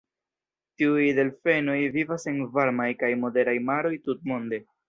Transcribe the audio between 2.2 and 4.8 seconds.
en varmaj kaj moderaj maroj tutmonde.